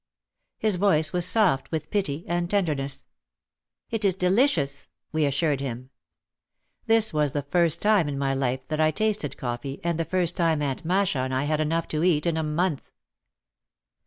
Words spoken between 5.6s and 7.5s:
him. This was the